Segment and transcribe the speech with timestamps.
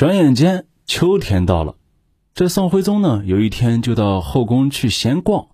[0.00, 1.74] 转眼间秋天到了，
[2.32, 5.48] 这宋徽宗呢，有一天就到后宫去闲逛，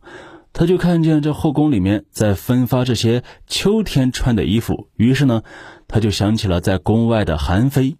[0.53, 5.43] 他就看见这后宫里面在分发这些秋天穿的衣服，于是呢，
[5.89, 7.97] 他就想起了在宫外的韩妃，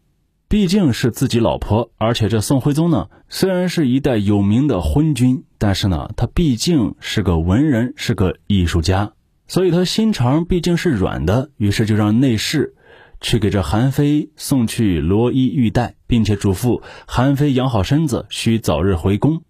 [0.47, 9.15] 毕竟是自己老婆，而且这宋徽宗呢，虽然是一代有名的昏君，但是呢，他毕竟是个文人，是个艺术家，
[9.49, 12.77] 所以他心肠毕竟是软的，于是就让内侍。
[13.21, 19.43] 去给这韩非送去罗衣玉带，并且嘱咐韩非养好身子，需早日回宫。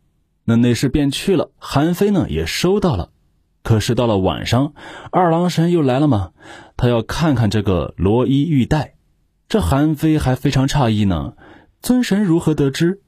[0.44, 3.10] 那内侍便去了，韩非呢也收到了。
[3.62, 4.74] 可是到了晚上，
[5.10, 6.30] 二郎神又来了嘛，
[6.76, 8.94] 他要看看这个罗衣玉带。
[9.48, 11.34] 这韩非还非常诧异呢，
[11.80, 13.02] 尊神如何得知？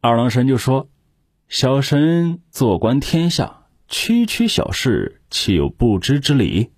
[0.00, 0.88] 二郎神就说
[1.48, 6.70] ：“小神坐观天下，区区小事，岂有不知之理？”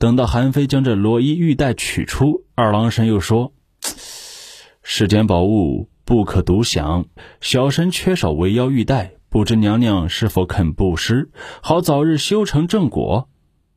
[0.00, 3.52] 等到韩妃将这罗衣玉带取出，二郎神又说
[4.82, 7.04] ：“世间宝物不可独享，
[7.42, 11.28] 小神缺少围腰玉带，不知娘娘是否肯布施，
[11.60, 13.28] 好早日修成正果。”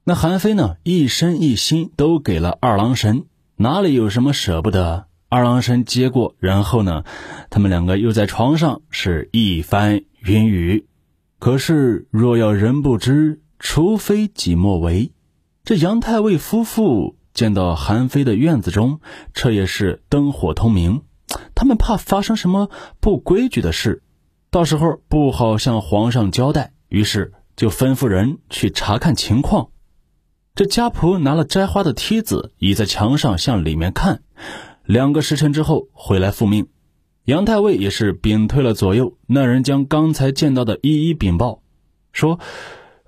[0.06, 3.26] 那韩妃呢，一身一心都给了二郎神，
[3.58, 5.08] 哪里有什么舍不得？
[5.28, 7.04] 二郎神接过，然后呢，
[7.50, 10.88] 他们两个又在床上是一番云雨。
[11.38, 15.12] 可是若要人不知，除非己莫为。
[15.66, 19.00] 这杨太尉夫妇见到韩非的院子中，
[19.34, 21.04] 这也是灯火通明。
[21.56, 24.04] 他们怕发生什么不规矩的事，
[24.52, 29.70] 到时候不好向皇上交代，于是就吩咐人去查看情况。
[30.54, 34.22] 这家仆拿了摘花的梯子，倚在墙上向里面看。
[34.84, 36.68] 两个时辰之后回来复命。
[37.24, 41.62] 杨太尉也是禀退了左右，那人将刚才见到的一一禀报，
[42.12, 42.38] 说。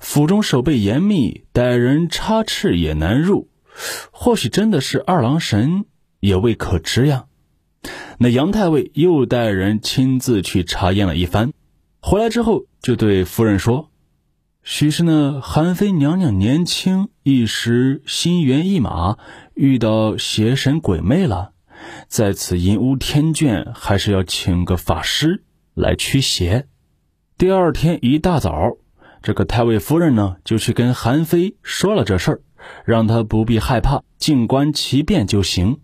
[0.05, 3.49] 府中守备严密，歹人插翅也难入。
[4.11, 5.85] 或许真的是二郎神，
[6.19, 7.25] 也未可知呀。
[8.19, 11.53] 那杨太尉又带人亲自去查验了一番，
[11.99, 13.89] 回来之后就对夫人说
[14.61, 19.17] ：“许是那韩妃娘娘年轻，一时心猿意马，
[19.55, 21.53] 遇到邪神鬼魅了，
[22.07, 25.43] 在此阴屋天眷，还是要请个法师
[25.73, 26.67] 来驱邪。”
[27.39, 28.77] 第二天一大早。
[29.25, 32.41] 这个太尉夫人呢，就去跟韩非说了这事儿，
[32.85, 35.79] 让他不必害怕，静观其变就行。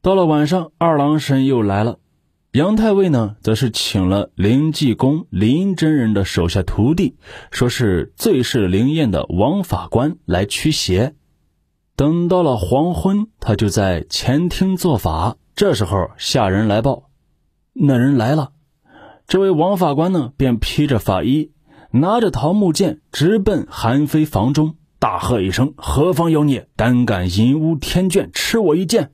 [0.00, 1.98] 到了晚上，二郎神又来了，
[2.52, 7.16] 杨太尉呢，则是请了灵济公林真人的手下徒弟，
[7.50, 11.14] 说是最是灵验的王法官来驱邪。
[11.96, 15.36] 等到了黄昏，他就在前厅做法。
[15.54, 17.10] 这时候下人来报，
[17.74, 18.52] 那人来了，
[19.26, 21.50] 这位王法官呢，便披着法衣。
[21.92, 29.10] 拿着桃木剑直奔韩非房中，大喝一声：“何方妖孽，胆敢淫污天眷，吃我一剑！”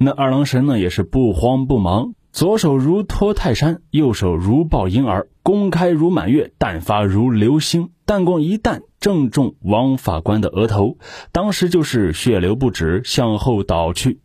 [0.00, 7.90] 那二郎神呢，也是不慌不忙，左手如托泰山，右手如抱婴儿，弓开如满月，弹发如流星。
[8.06, 10.96] 弹弓一弹，正中王法官的额头，
[11.30, 14.20] 当时就是血流不止，向后倒去。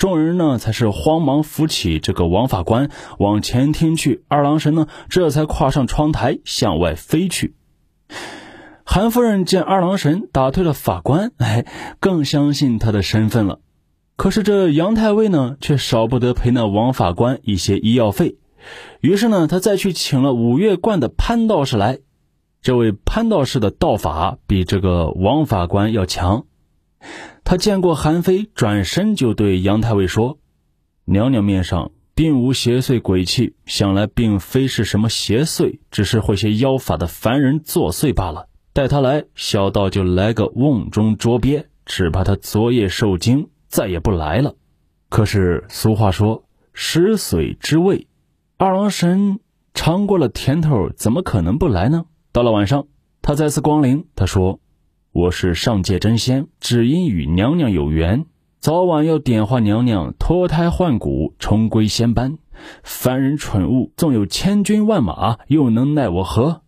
[0.00, 2.88] 众人呢，才是慌忙扶起这个王法官
[3.18, 4.24] 往前厅去。
[4.28, 7.54] 二郎神呢，这才跨上窗台向外飞去。
[8.82, 11.66] 韩夫人见二郎神打退了法官，哎，
[12.00, 13.60] 更相信他的身份了。
[14.16, 18.38] 可是这杨太尉呢，却少不得赔那王法官一些医药费。
[19.02, 21.98] 于是呢，他再去请了五岳观的潘道士来。
[22.62, 26.46] 这位潘道士的道法比这个王法官要强。
[27.44, 30.38] 他见过韩非，转身就对杨太尉说
[31.04, 38.46] ：“娘娘面上并无邪祟鬼气，想来并非是什么邪祟，只是会些妖法的凡人作祟罢了。
[38.72, 44.54] 待他来，小道就来个瓮中捉鳖，只怕他昨夜受惊，再也不来了。
[45.08, 48.06] 可是俗话说食髓之味，
[48.58, 49.40] 二郎神
[49.74, 52.04] 尝过了甜头，怎么可能不来呢？
[52.30, 52.86] 到了晚上，
[53.22, 54.60] 他再次光临，他说。”
[55.12, 58.26] 我是上界真仙，只因与娘娘有缘，
[58.60, 62.38] 早晚要点化娘娘脱胎换骨，重归仙班。
[62.84, 66.62] 凡人蠢物，纵有千军万马，又能奈我何？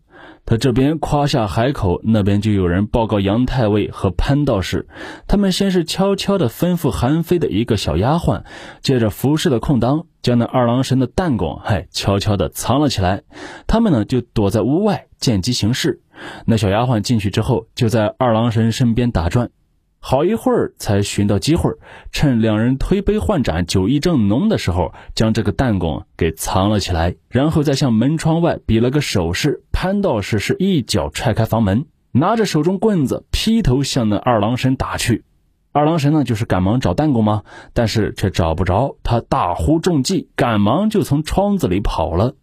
[0.45, 4.89] 他这边夸下海口，那边就有人报告杨太尉和潘道士。
[5.29, 8.43] 他们先是悄悄地吩咐韩非的一个小丫鬟，
[8.81, 13.23] 借着服侍的空当，将那二郎神的弹弓，嗨，悄悄地藏了起来。
[13.69, 16.02] 他们呢，就躲在屋外，见机行事。
[16.47, 19.51] 那小丫鬟进去之后，就在二郎神身边打转，
[19.99, 21.73] 好一会儿才寻到机会，
[22.11, 29.63] 趁两人推杯换盏、酒意正浓的时候，将这个弹弓给藏了起来，然后再向门窗外比了个手势。
[29.73, 35.25] 潘道士是一脚踹开房门，拿着手中棍子劈头向那二郎神打去。
[35.73, 42.35] 二郎神呢，就是赶忙找弹弓嘛，但是却找不着，他大呼中计，赶忙就从窗子里跑了。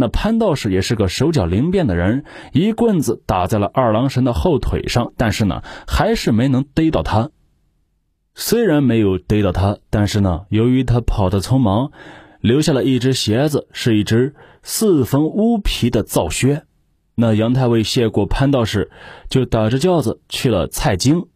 [0.00, 7.30] 那潘道士也是个手脚灵便的人，一棍子打在了二郎神的后腿上，但是呢，还是没能逮到他。
[8.36, 11.90] 虽然没有逮到他，但是呢，由于他跑得匆忙，
[12.40, 16.62] 留下了一只鞋子，是一只四缝乌皮的皂靴。
[17.16, 18.92] 那杨太尉谢过潘道士，
[19.28, 21.26] 就打着轿子去了蔡京。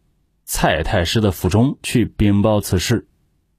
[0.44, 3.09] 蔡太师的府中去禀报此事，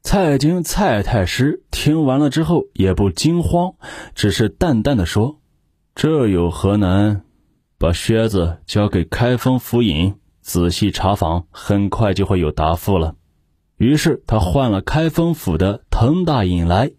[0.04, 3.76] 蔡京蔡太师听完了之后也不惊慌，
[4.14, 5.40] 只是淡淡的说
[5.96, 7.24] ：“这有何难？
[7.80, 13.16] 把靴子交给开封府尹，仔细查访，很快就会有答复了。”
[13.78, 16.92] 于是他换了开封府的滕大尹来。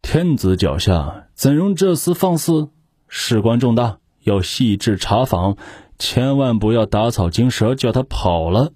[0.00, 2.70] 天子脚下怎容这厮放肆？
[3.08, 5.56] 事关重大，要细致查访。
[5.98, 8.72] 千万不要打草惊蛇，叫他跑了。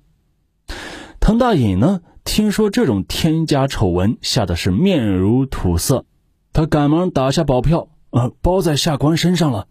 [1.21, 2.01] 滕大隐呢？
[2.25, 6.05] 听说这种天家丑闻，吓得是面如土色。
[6.53, 9.67] 他赶忙打下保票，呃，包在下官身上了。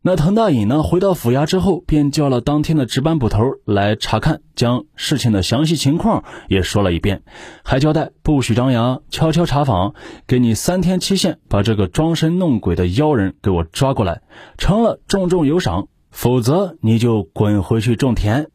[0.00, 0.82] 那滕大隐呢？
[0.82, 7.22] 回到府衙之后，便叫了当天的值班捕头来查看，将事情的详细情况也说了一遍，
[7.64, 9.94] 还交代不许张扬，悄悄查访，
[10.26, 14.22] 给你三天期限，把这个装神弄鬼的妖人给我抓过来，
[14.56, 15.88] 成了重重有赏。
[16.10, 18.50] 否则你就滚回去种田。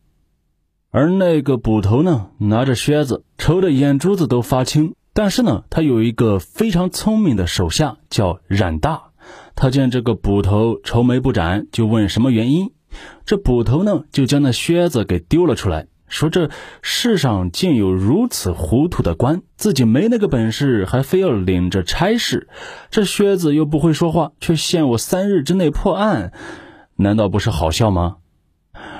[0.96, 4.94] 而那个捕头呢，拿着靴子，愁得眼珠子都发青。
[5.12, 9.06] 但是呢，他有一个非常聪明的手下，叫冉大。
[9.56, 12.70] 他见这个捕头愁眉不展，就问什么原因。
[13.26, 16.52] 这捕头呢，就将那靴子给丢了出来，说这
[16.84, 22.48] 世上竟有如此糊涂的官，自己没那个本事，还非要领着差事。
[22.92, 26.34] 这靴子又不会说话，却限我三日之内破案。
[26.98, 28.18] 难道不是好笑吗？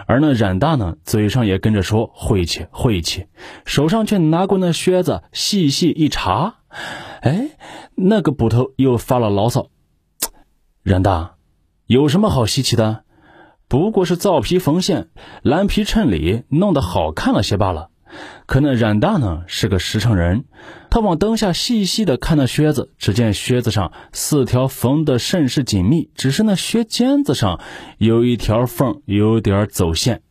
[0.06, 3.28] 而那冉大呢，嘴上也跟着说晦气晦气，
[3.66, 6.56] 手上却拿过那靴子细细一查，
[7.22, 7.52] 哎，
[7.96, 9.68] 那个捕头又发了牢骚
[10.84, 11.36] ：“冉大，
[11.86, 13.04] 有什么好稀奇的？
[13.68, 15.10] 不过是皂皮缝线，
[15.42, 17.90] 蓝皮衬里，弄得好看了些罢了。”
[18.46, 20.46] 可那冉大呢是个实诚人，
[20.90, 27.60] 他往灯下细细的看那靴子，只见靴子上四条缝的甚是紧密，只是那靴尖子上
[27.98, 30.22] 有一条缝有点走线。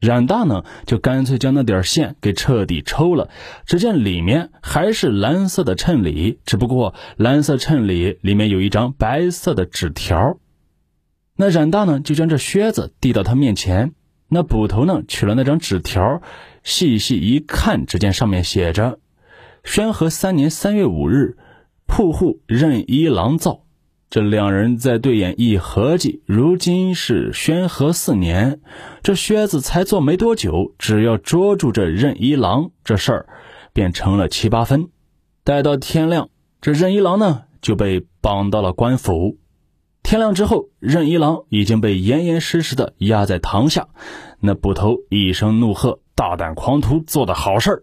[0.00, 3.30] 冉大呢就干脆将那点线给彻底抽了，
[3.66, 10.38] 只见里面还是蓝色的衬里，只不过蓝色衬里里面有一张白色的纸条。
[11.36, 13.92] 那冉大呢就将这靴子递到他面前，
[14.32, 16.22] 那捕头呢取了那张纸条。
[16.64, 18.98] 细细一看，只见上面写着
[19.62, 21.36] ：“宣和三年三月五日，
[21.86, 23.64] 铺户任一郎造。”
[24.08, 28.60] 这两人在对眼一合计，如今是宣和四年，
[29.02, 33.26] 这靴子才做没多久，只要捉住这任一郎，这事儿
[33.72, 34.88] 便成了七八分。
[35.44, 36.28] 待到天亮，
[36.60, 39.38] 这任一郎呢就被绑到了官府。
[40.12, 43.88] 天亮之后，任一郎已经被严严实实的压在堂下。
[44.40, 46.00] 那捕头一声怒喝。
[46.14, 47.82] 大胆狂徒做的好事儿，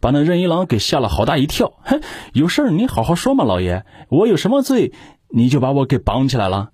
[0.00, 1.74] 把那任一郎给吓了好大一跳。
[1.84, 2.00] 哼，
[2.32, 4.92] 有事儿你好好说嘛，老爷，我有什么罪，
[5.28, 6.70] 你就把我给绑起来了。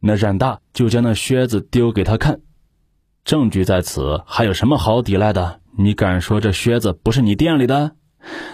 [0.00, 2.40] 那冉大就将那靴子丢给他看，
[3.24, 5.60] 证据在此，还有什么好抵赖的？
[5.78, 7.92] 你敢说这靴子不是你店里的？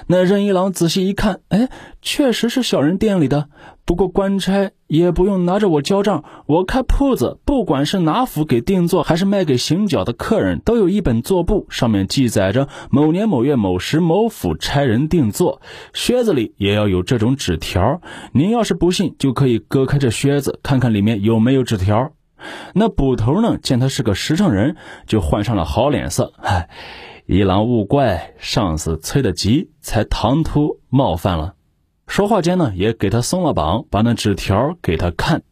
[0.07, 1.69] 那任一郎仔细一看，哎，
[2.03, 3.49] 确实是小人店里的。
[3.87, 15.61] 不过官差也不用拿着我交账，我开铺子，不管是拿府给定做，还是卖给行脚的客人，都有一本做簿，上面记载着某年某月某时某府差人定做。
[15.93, 18.01] 靴子里也要有这种纸条。
[18.33, 22.13] 您要是不信，就可以割开这靴子，看看里面有没有纸条。
[22.75, 26.71] 那捕头呢，见他是个实诚人，就换上了好脸色，嗨。
[27.27, 31.55] 一郎勿怪，上司催得急，才唐突冒犯了。
[32.07, 35.43] 说话间呢，也给他松了绑，把那纸条给他看。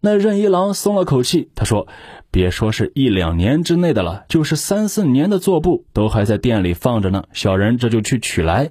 [0.00, 1.88] 那任一郎松了口气，他说
[2.30, 7.24] ：“别说是一两年之内的了，就是三四年的做布，都还在店里放着呢。
[7.32, 8.70] 小人这就去取来。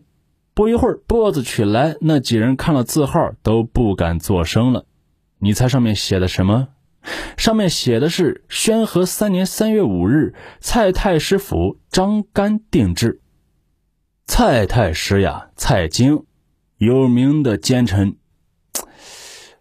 [0.53, 4.85] 不一会儿，钵子取来，那几人看了字号，都不敢作声了。
[5.39, 6.67] 你猜上面写的什么？”
[7.37, 13.21] 上面写的是宣和三年三月五日，蔡太师府张干定制。
[14.25, 16.23] 蔡太师呀，蔡京，
[16.77, 18.15] 有名的奸臣。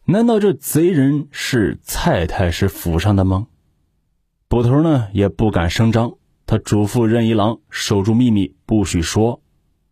[0.04, 3.46] 难道这贼人是蔡太师府上的吗？
[4.48, 6.14] 捕头呢也不敢声张，
[6.46, 9.42] 他嘱咐任一郎守住秘密，不许说。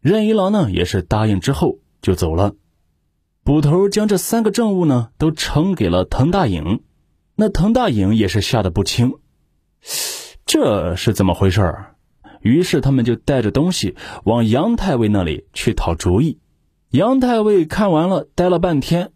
[0.00, 2.54] 任一郎呢也是答应之后就走了。
[3.44, 6.82] 捕头将这三个证物呢都呈给了滕大颖。
[7.40, 9.14] 那滕大颖也是吓得不轻，
[10.44, 11.94] 这是怎么回事儿？
[12.40, 16.40] 于是他们就带着东西往杨太尉那里去讨主意。
[16.90, 19.12] 杨太尉看完了，呆了半天，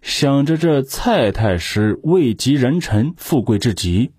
[0.00, 4.12] 想着这蔡太师位极人臣，富贵至极，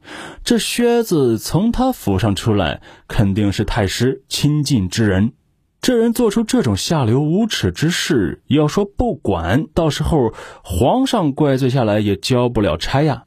[0.44, 5.32] 这靴子从他府上出来，肯定是太师亲近之人。
[5.80, 10.34] 这人做出这种下流无耻之事，要说不管，到时候
[10.66, 13.24] 皇上怪罪下来也交不了差呀。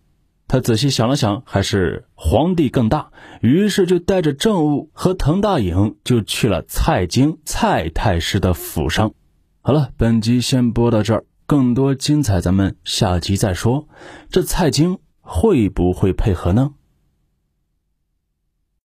[0.52, 9.12] 他仔细想了想，还是皇帝更大，于是就带着政务和滕大颖就去了蔡京蔡太师的府上。
[9.60, 13.86] 好了，本集先播到这儿，更多精彩咱们下集再说。
[14.28, 16.72] 这蔡京会不会配合呢？